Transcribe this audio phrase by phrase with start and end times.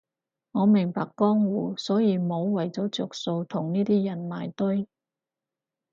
[0.53, 4.87] 我明白江湖，所以唔好為咗着數同呢啲人埋堆